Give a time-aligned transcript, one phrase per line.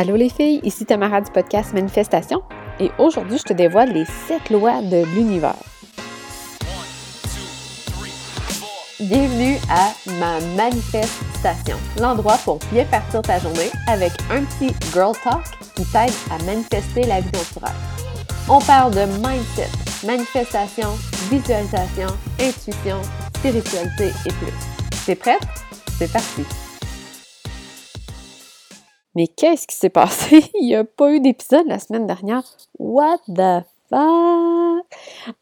[0.00, 2.42] Allô les filles, ici Tamara du podcast Manifestation
[2.78, 5.62] et aujourd'hui je te dévoile les 7 lois de l'univers.
[8.98, 15.44] Bienvenue à ma manifestation, l'endroit pour bien partir ta journée avec un petit girl talk
[15.74, 17.76] qui t'aide à manifester la vie naturelle.
[18.48, 19.68] On parle de mindset,
[20.06, 20.88] manifestation,
[21.30, 22.08] visualisation,
[22.40, 23.02] intuition,
[23.36, 25.04] spiritualité et plus.
[25.04, 25.46] T'es prête?
[25.98, 26.46] C'est parti!
[29.14, 30.42] Mais qu'est-ce qui s'est passé?
[30.60, 32.42] Il n'y a pas eu d'épisode la semaine dernière.
[32.78, 34.86] What the fuck?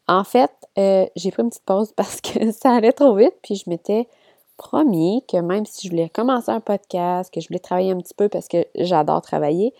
[0.07, 3.57] En fait, euh, j'ai pris une petite pause parce que ça allait trop vite, puis
[3.57, 4.09] je m'étais
[4.57, 8.15] promis que même si je voulais commencer un podcast, que je voulais travailler un petit
[8.15, 9.73] peu parce que j'adore travailler,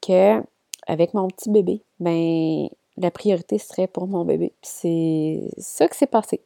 [0.00, 0.40] que
[0.86, 4.52] avec mon petit bébé, ben la priorité serait pour mon bébé.
[4.62, 6.40] C'est ça que s'est passé.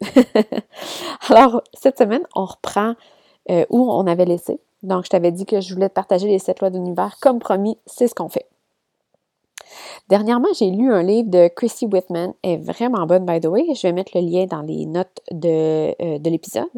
[1.28, 2.94] Alors, cette semaine, on reprend
[3.50, 4.60] euh, où on avait laissé.
[4.82, 7.16] Donc, je t'avais dit que je voulais te partager les sept lois de l'univers.
[7.20, 8.46] Comme promis, c'est ce qu'on fait.
[10.08, 12.34] Dernièrement, j'ai lu un livre de Chrissy Whitman.
[12.42, 13.64] Elle est vraiment bonne, by the way.
[13.74, 16.70] Je vais mettre le lien dans les notes de, euh, l'épisode.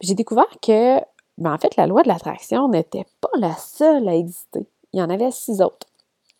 [0.00, 0.98] J'ai découvert que,
[1.38, 4.66] ben, en fait, la loi de l'attraction n'était pas la seule à exister.
[4.92, 5.86] Il y en avait six autres.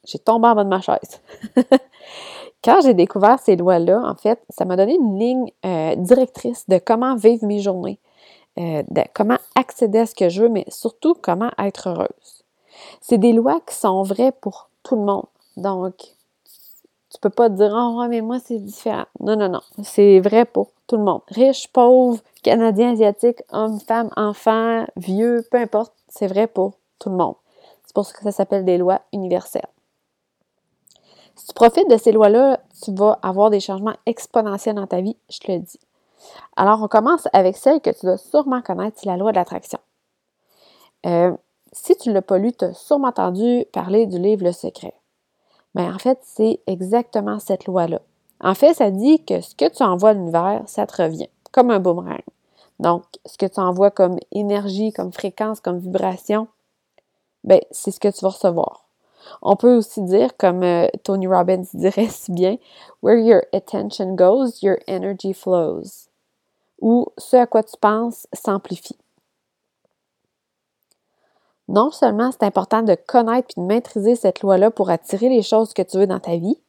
[0.05, 1.21] J'ai tombé en bas de ma chaise.
[2.65, 6.79] Quand j'ai découvert ces lois-là, en fait, ça m'a donné une ligne euh, directrice de
[6.79, 8.01] comment vivre mes journées.
[8.59, 8.83] Euh,
[9.15, 12.45] comment accéder à ce que je veux, mais surtout comment être heureuse.
[13.01, 15.27] C'est des lois qui sont vraies pour tout le monde.
[15.57, 15.95] Donc,
[17.11, 19.05] tu peux pas te dire, oh, mais moi, c'est différent.
[19.21, 19.61] Non, non, non.
[19.83, 21.23] C'est vrai pour tout le monde.
[21.29, 25.93] Riche, pauvre, Canadien, Asiatique, homme, femme, enfant, vieux, peu importe.
[26.09, 27.35] C'est vrai pour tout le monde.
[27.85, 29.69] C'est pour ça que ça s'appelle des lois universelles.
[31.37, 35.17] Si tu profites de ces lois-là, tu vas avoir des changements exponentiels dans ta vie,
[35.31, 35.79] je te le dis.
[36.57, 39.79] Alors, on commence avec celle que tu dois sûrement connaître, c'est la loi de l'attraction.
[41.07, 41.33] Euh,
[41.73, 44.95] si tu ne l'as pas lu, tu as sûrement entendu parler du livre Le Secret.
[45.75, 48.01] Mais en fait, c'est exactement cette loi-là.
[48.41, 51.71] En fait, ça dit que ce que tu envoies à l'univers, ça te revient, comme
[51.71, 52.23] un boomerang.
[52.79, 56.49] Donc, ce que tu envoies comme énergie, comme fréquence, comme vibration,
[57.45, 58.85] ben, c'est ce que tu vas recevoir.
[59.43, 62.57] On peut aussi dire, comme euh, Tony Robbins dirait si bien,
[63.03, 66.08] Where your attention goes, your energy flows
[66.81, 68.99] ou ce à quoi tu penses s'amplifie.
[71.69, 75.75] Non seulement c'est important de connaître et de maîtriser cette loi-là pour attirer les choses
[75.75, 76.61] que tu veux dans ta vie,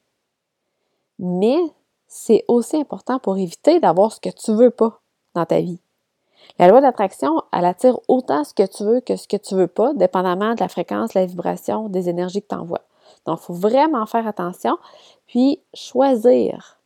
[1.19, 1.59] mais
[2.07, 4.99] c'est aussi important pour éviter d'avoir ce que tu veux pas
[5.35, 5.79] dans ta vie.
[6.57, 9.67] La loi d'attraction, elle attire autant ce que tu veux que ce que tu veux
[9.67, 12.81] pas, dépendamment de la fréquence, la vibration, des énergies que tu envoies.
[13.25, 14.77] Donc, il faut vraiment faire attention,
[15.27, 16.79] puis choisir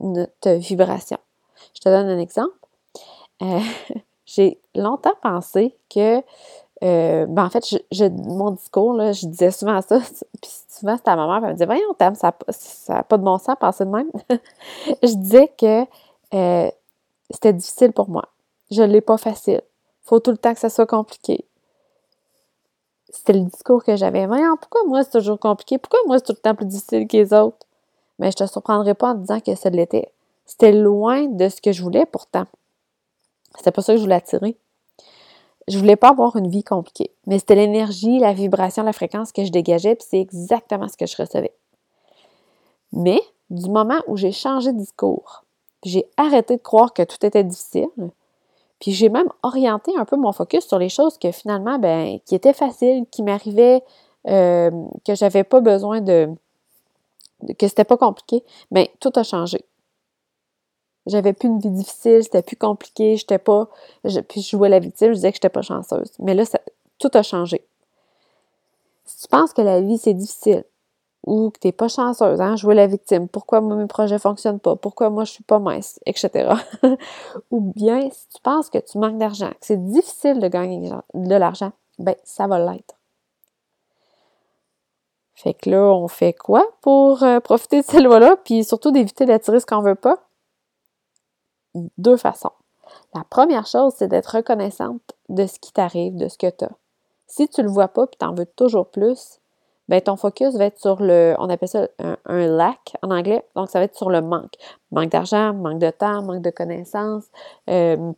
[0.00, 1.18] notre vibration.
[1.74, 2.54] Je te donne un exemple.
[3.42, 3.60] Euh,
[4.26, 6.18] j'ai longtemps pensé que,
[6.84, 7.64] euh, ben en fait,
[8.10, 9.98] mon discours, là, je disais souvent ça,
[10.42, 12.34] puis souvent c'était à ma mère, elle me disait, voyons, Tam, ça
[12.88, 14.10] n'a pas de bon sens penser de même.
[15.02, 15.84] je disais que
[16.34, 16.70] euh,
[17.30, 18.28] c'était difficile pour moi.
[18.70, 19.62] Je ne l'ai pas facile.
[20.02, 21.46] faut tout le temps que ça soit compliqué.
[23.10, 24.26] C'était le discours que j'avais.
[24.26, 25.78] Voyons, pourquoi moi c'est toujours compliqué?
[25.78, 27.66] Pourquoi moi c'est tout le temps plus difficile que les autres?
[28.18, 30.12] Mais je te surprendrai pas en disant que ça l'était.
[30.46, 32.44] C'était loin de ce que je voulais pourtant.
[33.56, 34.56] C'était pas ça que je voulais attirer.
[35.68, 37.10] Je voulais pas avoir une vie compliquée.
[37.26, 41.06] Mais c'était l'énergie, la vibration, la fréquence que je dégageais, puis c'est exactement ce que
[41.06, 41.54] je recevais.
[42.92, 43.20] Mais
[43.50, 45.44] du moment où j'ai changé de discours,
[45.82, 47.88] j'ai arrêté de croire que tout était difficile,
[48.78, 52.34] puis j'ai même orienté un peu mon focus sur les choses que finalement, ben, qui
[52.34, 53.82] étaient faciles, qui m'arrivaient,
[54.28, 54.70] euh,
[55.04, 56.28] que j'avais pas besoin de,
[57.58, 59.64] que c'était pas compliqué, mais ben, tout a changé.
[61.06, 63.68] J'avais plus une vie difficile, c'était plus compliqué, j'étais pas.
[64.28, 66.10] puis je jouais la victime, je disais que j'étais pas chanceuse.
[66.18, 66.44] Mais là,
[66.98, 67.64] tout a changé.
[69.04, 70.64] Si tu penses que la vie c'est difficile
[71.26, 74.60] ou que tu n'es pas chanceuse, hein, jouer la victime, pourquoi moi mes projets fonctionnent
[74.60, 76.54] pas, pourquoi moi je suis pas mince, etc.
[77.50, 81.34] ou bien si tu penses que tu manques d'argent, que c'est difficile de gagner de
[81.34, 82.96] l'argent, ben ça va l'être.
[85.34, 89.26] Fait que là, on fait quoi pour euh, profiter de cette loi-là, puis surtout d'éviter
[89.26, 90.16] d'attirer ce qu'on veut pas?
[91.98, 92.52] Deux façons.
[93.14, 96.72] La première chose, c'est d'être reconnaissante de ce qui t'arrive, de ce que tu as.
[97.26, 99.40] Si tu le vois pas puis tu en veux toujours plus,
[99.88, 103.70] ben ton focus va être sur le, on appelle ça un, lack en anglais, donc
[103.70, 104.54] ça va être sur le manque.
[104.90, 107.26] Manque d'argent, manque de temps, manque de connaissances,
[107.70, 108.12] euh,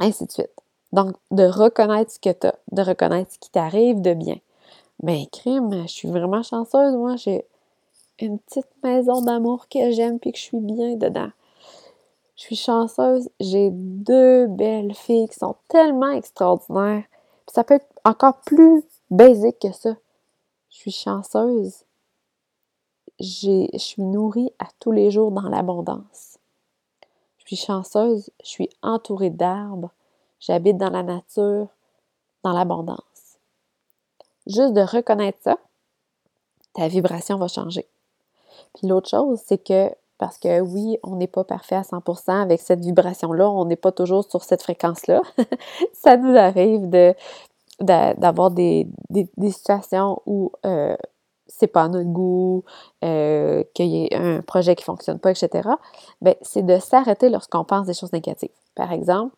[0.00, 0.50] ainsi de suite.
[0.92, 4.36] Donc, de reconnaître ce que tu as, de reconnaître ce qui t'arrive de bien.
[5.02, 7.44] Ben, crime, je suis vraiment chanceuse, moi, j'ai
[8.20, 11.30] une petite maison d'amour que j'aime puis que je suis bien dedans.
[12.36, 17.04] Je suis chanceuse, j'ai deux belles filles qui sont tellement extraordinaires.
[17.46, 19.94] ça peut être encore plus basique que ça.
[20.70, 21.84] Je suis chanceuse.
[23.20, 26.38] Je suis nourrie à tous les jours dans l'abondance.
[27.38, 29.90] Je suis chanceuse, je suis entourée d'arbres,
[30.40, 31.68] j'habite dans la nature,
[32.42, 33.38] dans l'abondance.
[34.46, 35.58] Juste de reconnaître ça,
[36.72, 37.86] ta vibration va changer.
[38.74, 42.60] Puis l'autre chose, c'est que, parce que oui, on n'est pas parfait à 100% avec
[42.60, 45.22] cette vibration-là, on n'est pas toujours sur cette fréquence-là.
[45.92, 47.14] ça nous arrive de
[47.80, 50.94] d'avoir des, des, situations où euh,
[51.46, 52.64] c'est pas à notre goût,
[53.04, 55.68] euh, qu'il y ait un projet qui fonctionne pas, etc.
[56.20, 58.50] Bien, c'est de s'arrêter lorsqu'on pense des choses négatives.
[58.74, 59.34] Par exemple,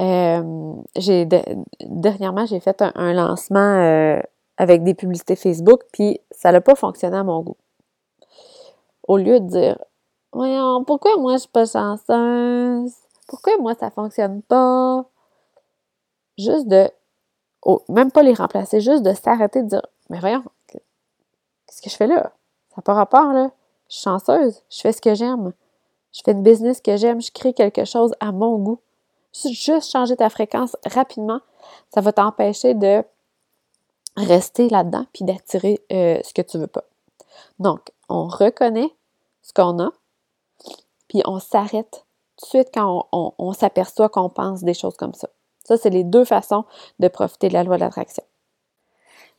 [0.00, 1.26] euh, j'ai
[1.80, 4.20] dernièrement, j'ai fait un, lancement euh,
[4.56, 7.56] avec des publicités Facebook, puis ça n'a pas fonctionné à mon goût.
[9.08, 9.78] Au lieu de dire
[10.32, 12.92] Voyons, pourquoi moi je suis pas chanceuse?
[13.26, 15.04] Pourquoi moi ça fonctionne pas?
[16.36, 16.90] Juste de.
[17.88, 22.06] même pas les remplacer, juste de s'arrêter de dire Mais voyons, qu'est-ce que je fais
[22.06, 22.32] là?
[22.68, 23.50] Ça n'a pas rapport, là.
[23.88, 25.52] Je suis chanceuse, je fais ce que j'aime.
[26.12, 28.80] Je fais une business que j'aime, je crée quelque chose à mon goût.
[29.32, 31.40] Juste changer ta fréquence rapidement,
[31.94, 33.02] ça va t'empêcher de
[34.16, 36.84] rester là-dedans puis d'attirer euh, ce que tu veux pas.
[37.58, 38.90] Donc, on reconnaît
[39.48, 39.90] ce qu'on a,
[41.08, 42.04] puis on s'arrête
[42.36, 45.28] tout de suite quand on, s'aperçoit qu'on pense des choses comme ça.
[45.64, 46.64] Ça, c'est les deux façons
[46.98, 48.22] de profiter de la loi de l'attraction.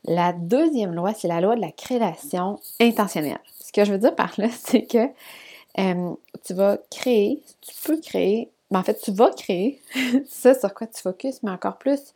[0.04, 3.40] La deuxième loi, c'est la loi de la création intentionnelle.
[3.60, 5.08] Ce que je veux dire par là, c'est que
[5.78, 6.14] euh,
[6.44, 9.80] tu vas créer, tu peux créer, mais en fait, tu vas créer
[10.28, 12.14] ça sur quoi tu focuses, mais encore plus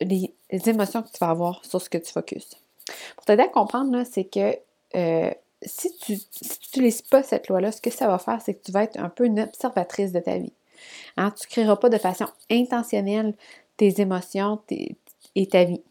[0.00, 2.56] les, émotions que tu vas avoir sur ce que tu focuses.
[3.16, 4.56] Pour t'aider à comprendre, c'est que
[4.94, 5.30] euh,
[5.62, 8.84] si tu n'utilises pas cette loi-là, ce que ça va faire, c'est que tu vas
[8.84, 10.52] être un peu une observatrice de ta vie.
[11.16, 11.32] Hein?
[11.32, 13.34] Tu ne créeras pas de façon intentionnelle
[13.76, 14.60] tes émotions
[15.34, 15.82] et ta vie.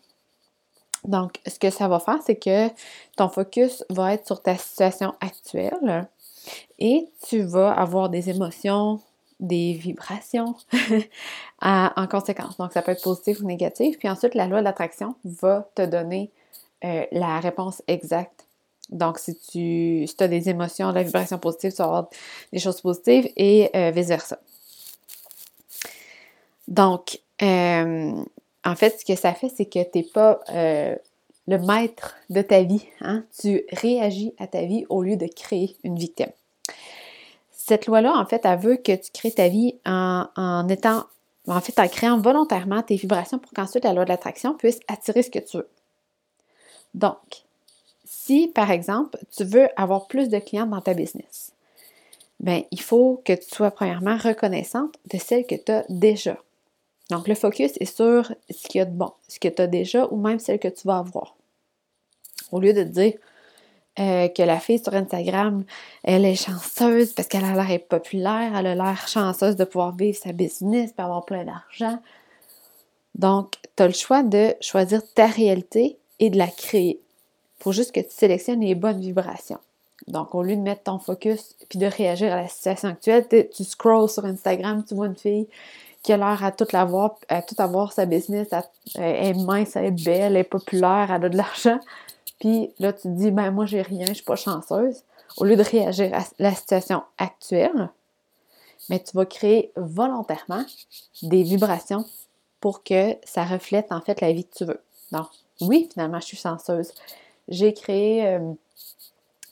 [1.03, 2.67] Donc, ce que ça va faire, c'est que
[3.15, 6.07] ton focus va être sur ta situation actuelle
[6.79, 9.01] et tu vas avoir des émotions,
[9.39, 10.55] des vibrations
[11.61, 12.57] en conséquence.
[12.57, 13.99] Donc, ça peut être positif ou négatif.
[13.99, 16.31] Puis ensuite, la loi de l'attraction va te donner
[16.83, 18.44] euh, la réponse exacte.
[18.89, 22.09] Donc, si tu as des émotions, la vibration positive, tu vas avoir
[22.53, 24.39] des choses positives et euh, vice-versa.
[26.67, 28.11] Donc, euh,
[28.63, 30.39] en fait, ce que ça fait, c'est que tu n'es pas
[31.47, 32.85] le maître de ta vie.
[33.01, 33.23] Hein?
[33.39, 36.31] Tu réagis à ta vie au lieu de créer une victime.
[37.51, 41.05] Cette loi-là, en fait, elle veut que tu crées ta vie en, étant,
[41.47, 45.23] en fait, en créant volontairement tes vibrations pour qu'ensuite la loi de l'attraction puisse attirer
[45.23, 45.69] ce que tu veux.
[46.93, 47.44] Donc,
[48.25, 51.51] si, par exemple, tu veux avoir plus de clients dans ta business,
[52.39, 56.37] bien, il faut que tu sois premièrement reconnaissante de celles que tu as déjà.
[57.11, 59.67] Donc, le focus est sur ce qu'il y a de bon, ce que tu as
[59.67, 61.35] déjà ou même celle que tu vas avoir.
[62.51, 63.13] Au lieu de dire,
[63.99, 65.63] euh, que la fille sur Instagram,
[66.03, 70.17] elle est chanceuse parce qu'elle a l'air populaire, elle a l'air chanceuse de pouvoir vivre
[70.17, 71.99] sa business, et avoir plein d'argent.
[73.13, 77.04] Donc, tu as le choix de choisir ta réalité et de la créer.
[77.59, 79.59] Faut juste que tu sélectionnes les bonnes vibrations.
[80.07, 83.63] Donc, au lieu de mettre ton focus puis de réagir à la situation actuelle, tu
[83.63, 85.47] scrolls sur Instagram, tu vois une fille
[86.03, 88.49] qui a l'air à tout l'avoir, à tout avoir sa business,
[88.93, 91.79] elle est mince, elle est belle, elle est populaire, elle a de l'argent.
[92.39, 95.01] Puis là, tu te dis, ben moi, j'ai rien, je suis pas chanceuse.
[95.37, 97.89] Au lieu de réagir à la situation actuelle,
[98.89, 100.63] mais tu vas créer volontairement
[101.23, 102.05] des vibrations
[102.59, 104.81] pour que ça reflète en fait la vie que tu veux.
[105.11, 105.27] Donc,
[105.61, 106.91] oui, finalement, je suis chanceuse.
[107.47, 108.39] J'ai créé, euh,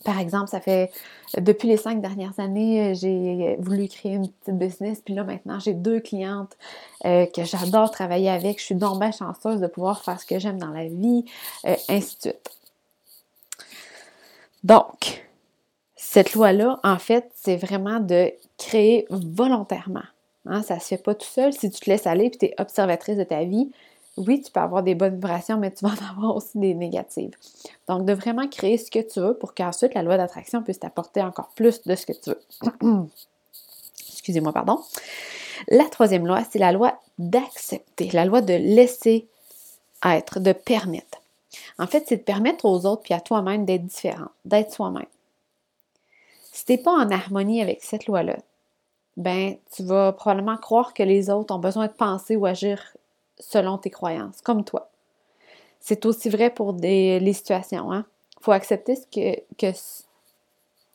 [0.03, 0.91] par exemple, ça fait
[1.37, 5.73] depuis les cinq dernières années, j'ai voulu créer une petite business, puis là maintenant j'ai
[5.73, 6.55] deux clientes
[7.05, 8.59] euh, que j'adore travailler avec.
[8.59, 11.25] Je suis donc chanceuse de pouvoir faire ce que j'aime dans la vie,
[11.65, 12.49] euh, ainsi de suite.
[14.63, 15.25] Donc,
[15.95, 20.03] cette loi-là, en fait, c'est vraiment de créer volontairement.
[20.45, 21.53] Hein, ça ne se fait pas tout seul.
[21.53, 23.71] Si tu te laisses aller et tu es observatrice de ta vie,
[24.17, 27.35] oui, tu peux avoir des bonnes vibrations, mais tu vas en avoir aussi des négatives.
[27.87, 31.21] Donc, de vraiment créer ce que tu veux pour qu'ensuite la loi d'attraction puisse t'apporter
[31.21, 32.41] encore plus de ce que tu veux.
[34.11, 34.79] Excusez-moi, pardon.
[35.67, 39.27] La troisième loi, c'est la loi d'accepter, la loi de laisser
[40.03, 41.21] être, de permettre.
[41.77, 45.05] En fait, c'est de permettre aux autres puis à toi-même d'être différent, d'être soi-même.
[46.51, 48.37] Si tu n'es pas en harmonie avec cette loi-là,
[49.17, 52.95] ben, tu vas probablement croire que les autres ont besoin de penser ou agir
[53.49, 54.89] selon tes croyances, comme toi.
[55.79, 57.91] C'est aussi vrai pour les situations.
[57.91, 58.05] Il hein.
[58.41, 59.05] faut accepter ce
[59.57, 59.71] que,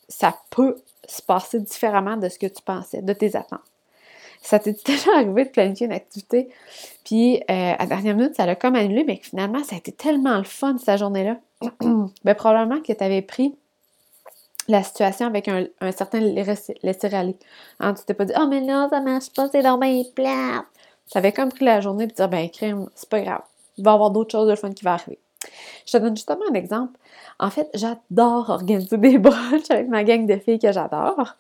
[0.08, 0.76] ça peut
[1.06, 3.60] se passer différemment de ce que tu pensais, de tes attentes.
[4.40, 6.48] ça t'est déjà arrivé de planifier une activité,
[7.04, 10.38] puis euh, à dernière minute, ça l'a comme annulé, mais finalement, ça a été tellement
[10.38, 11.36] le fun cette journée-là.
[11.80, 13.54] ben, probablement que tu avais pris
[14.68, 17.36] la situation avec un, certain laisser-aller.
[17.80, 20.66] Hein, tu t'es pas dit, oh, mais non, ça marche pas, c'est dans mes plate.
[21.10, 23.42] Tu avais comme pris la journée et dire, ben, crime, c'est pas grave.
[23.76, 25.18] Il va y avoir d'autres choses de fun qui vont arriver.
[25.86, 26.98] Je te donne justement un exemple.
[27.38, 31.36] En fait, j'adore organiser des brunchs avec ma gang de filles que j'adore.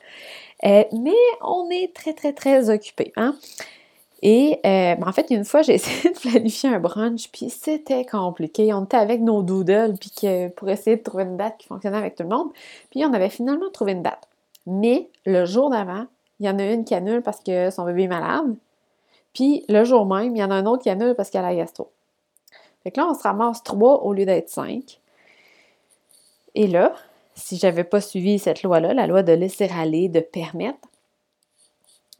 [0.64, 3.12] Euh, mais on est très, très, très occupés.
[3.16, 3.36] Hein?
[4.22, 8.04] Et euh, ben, en fait, une fois, j'ai essayé de planifier un brunch, puis c'était
[8.04, 8.72] compliqué.
[8.72, 12.16] On était avec nos doodles, puis pour essayer de trouver une date qui fonctionnait avec
[12.16, 12.48] tout le monde.
[12.90, 14.28] Puis on avait finalement trouvé une date.
[14.66, 16.06] Mais le jour d'avant,
[16.40, 18.54] il y en a une qui annule parce que son bébé est malade.
[19.38, 21.50] Puis le jour même, il y en a un autre qui annule parce qu'elle a
[21.50, 21.92] la gastro.
[22.82, 24.98] Fait que là, on se ramasse trois au lieu d'être cinq.
[26.56, 26.92] Et là,
[27.36, 30.80] si j'avais pas suivi cette loi-là, la loi de laisser aller, de permettre,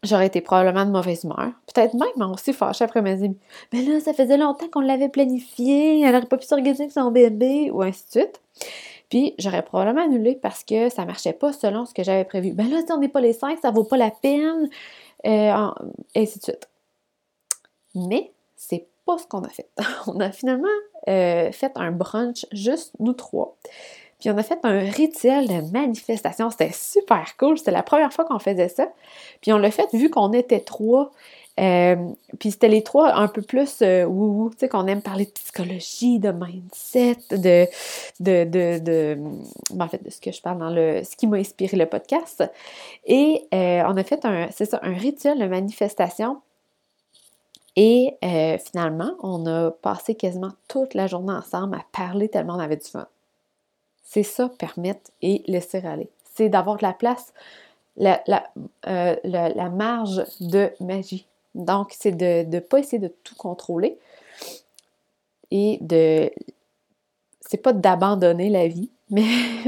[0.05, 1.51] j'aurais été probablement de mauvaise humeur.
[1.75, 3.39] Peut-être même aussi fâchée après mes amis.
[3.73, 7.11] Mais là, ça faisait longtemps qu'on l'avait planifié, elle n'aurait pas pu s'organiser avec son
[7.11, 8.41] bébé, ou ainsi de suite.
[9.09, 12.53] Puis j'aurais probablement annulé parce que ça marchait pas selon ce que j'avais prévu.
[12.53, 14.69] Ben là, si on n'est pas les cinq, ça vaut pas la peine,
[15.25, 15.67] et euh,
[16.15, 16.69] ainsi de suite.
[17.95, 19.69] Mais c'est pas ce qu'on a fait.
[20.07, 20.69] on a finalement
[21.09, 23.57] euh, fait un brunch juste nous trois.
[24.21, 26.51] Puis on a fait un rituel de manifestation.
[26.51, 27.57] C'était super cool.
[27.57, 28.89] C'était la première fois qu'on faisait ça.
[29.41, 31.13] Puis on l'a fait vu qu'on était trois.
[31.59, 31.97] Euh,
[32.39, 34.07] puis c'était les trois un peu plus euh,
[34.53, 37.67] tu sais, qu'on aime parler de psychologie, de mindset, de,
[38.21, 39.19] de, de, de
[39.73, 41.87] ben, en fait, de ce que je parle dans le, ce qui m'a inspiré le
[41.87, 42.45] podcast.
[43.07, 46.41] Et euh, on a fait un, c'est ça, un rituel de manifestation.
[47.81, 48.17] Et
[48.59, 52.89] finalement, on a passé quasiment toute la journée ensemble à parler tellement on avait du
[52.89, 53.07] fun.
[54.03, 56.11] C'est ça, permettre et laisser aller.
[56.35, 57.33] C'est d'avoir de la place,
[57.97, 58.21] la,
[58.89, 59.15] euh,
[59.71, 61.29] marge de magie.
[61.55, 63.97] Donc, c'est de ne pas essayer de tout contrôler
[65.53, 66.33] et de.
[67.43, 69.23] C'est pas d'abandonner la vie, mais,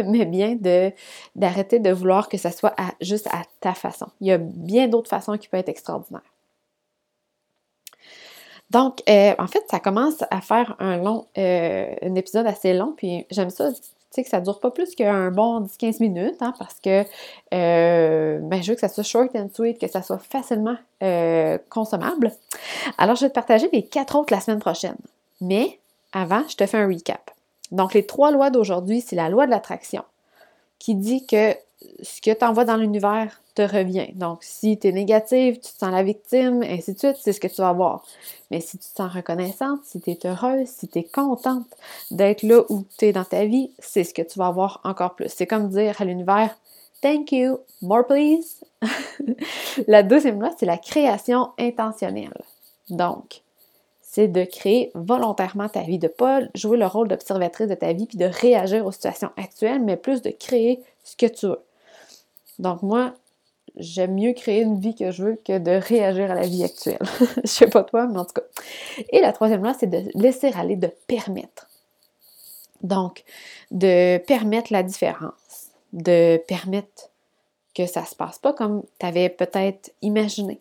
[0.04, 0.90] mais bien de,
[1.36, 4.08] d'arrêter de vouloir que ça soit juste à ta façon.
[4.20, 6.22] Il y a bien d'autres façons qui peuvent être extraordinaires.
[8.70, 12.94] Donc, euh, en fait, ça commence à faire un long, euh, un épisode assez long,
[12.96, 13.70] puis j'aime ça
[14.12, 17.04] sais, que ça dure pas plus qu'un bon 10-15 minutes, hein, parce que
[17.54, 20.76] euh, ben, je veux que ça soit short and sweet, que ça soit facilement
[21.68, 22.32] consommable.
[22.98, 24.96] Alors, je vais te partager les quatre autres la semaine prochaine.
[25.40, 25.78] Mais
[26.12, 27.30] avant, je te fais un recap.
[27.72, 30.04] Donc, les trois lois d'aujourd'hui, c'est la loi de l'attraction,
[30.78, 31.54] qui dit que
[32.02, 34.12] ce que tu envoies dans l'univers te revient.
[34.14, 37.40] Donc, si tu es négative, tu te sens la victime, ainsi de suite, c'est ce
[37.40, 38.04] que tu vas voir.
[38.50, 41.66] Mais si tu te sens reconnaissante, si tu es heureuse, si tu es contente
[42.10, 45.14] d'être là où tu es dans ta vie, c'est ce que tu vas avoir encore
[45.14, 45.28] plus.
[45.28, 46.56] C'est comme dire à l'univers
[47.02, 48.62] Thank you, more please.
[49.86, 52.42] la deuxième loi, c'est la création intentionnelle.
[52.90, 53.42] Donc,
[54.02, 57.92] c'est de créer volontairement ta vie, de ne pas jouer le rôle d'observatrice de ta
[57.92, 61.60] vie puis de réagir aux situations actuelles, mais plus de créer ce que tu veux.
[62.60, 63.14] Donc, moi,
[63.76, 66.98] j'aime mieux créer une vie que je veux que de réagir à la vie actuelle.
[67.44, 68.62] je sais pas toi, mais en tout cas.
[69.08, 71.68] Et la troisième loi, c'est de laisser aller, de permettre.
[72.82, 73.24] Donc,
[73.70, 77.10] de permettre la différence, de permettre
[77.74, 80.60] que ça se passe pas comme tu avais peut-être imaginé.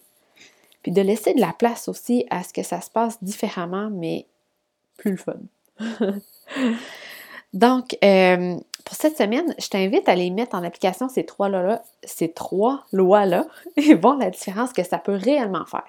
[0.83, 4.25] Puis de laisser de la place aussi à ce que ça se passe différemment, mais
[4.97, 5.39] plus le fun.
[7.53, 8.57] Donc, euh,
[8.89, 12.85] pour cette semaine, je t'invite à les mettre en application, ces trois lois-là, ces trois
[12.91, 13.45] lois-là,
[13.77, 15.85] et voir la différence que ça peut réellement faire.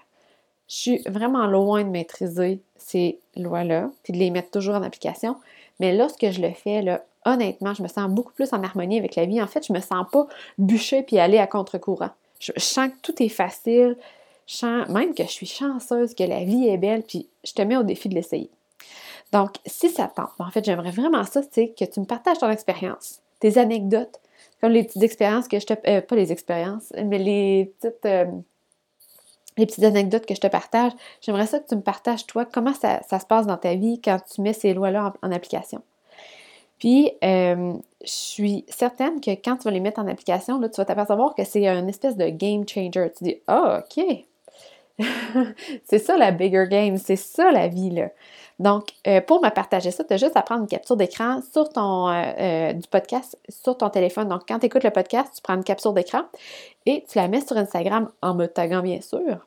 [0.69, 5.37] Je suis vraiment loin de maîtriser ces lois-là, puis de les mettre toujours en application.
[5.80, 6.85] Mais lorsque je le fais,
[7.25, 9.40] honnêtement, je me sens beaucoup plus en harmonie avec la vie.
[9.40, 10.26] En fait, je me sens pas
[10.59, 12.11] bûcher puis aller à contre-courant.
[12.38, 13.97] Je, sens que tout est facile.
[14.47, 17.78] Je même que je suis chanceuse, que la vie est belle, puis je te mets
[17.78, 18.50] au défi de l'essayer.
[19.32, 22.50] Donc, si ça tente, en fait, j'aimerais vraiment ça, c'est que tu me partages ton
[22.50, 24.20] expérience, tes anecdotes,
[24.60, 25.75] comme les petites expériences que je te...
[25.88, 28.06] Euh, pas les expériences, mais les petites...
[28.06, 28.26] Euh,
[29.56, 32.72] les petites anecdotes que je te partage, j'aimerais ça que tu me partages, toi, comment
[32.72, 35.82] ça, se passe dans ta vie quand tu mets ces lois-là en, application.
[36.78, 40.76] Puis, euh, je suis certaine que quand tu vas les mettre en application, là, tu
[40.76, 43.12] vas t'apercevoir que c'est un espèce de game changer.
[43.18, 44.25] Tu dis, ah, OK.
[45.84, 48.08] c'est ça la bigger game, c'est ça la vie, là.
[48.61, 51.62] Donc, euh, pour me partager ça, tu as juste à prendre une capture d'écran sur
[51.62, 54.29] euh, euh, du podcast sur ton téléphone.
[54.29, 56.21] Donc, quand tu écoutes le podcast, tu prends une capture d'écran
[56.85, 59.47] et tu la mets sur Instagram en me taguant, bien sûr.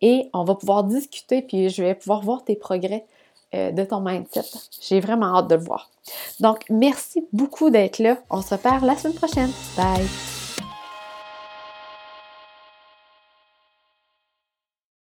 [0.00, 3.04] Et on va pouvoir discuter, puis je vais pouvoir voir tes progrès
[3.52, 4.42] de ton mindset.
[4.82, 5.90] J'ai vraiment hâte de le voir.
[6.40, 8.18] Donc, merci beaucoup d'être là.
[8.28, 9.50] On se reparle la semaine prochaine.
[9.76, 10.35] Bye!